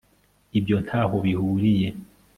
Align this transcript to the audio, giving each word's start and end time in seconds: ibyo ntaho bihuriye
ibyo 0.57 0.77
ntaho 0.85 1.15
bihuriye 1.25 1.87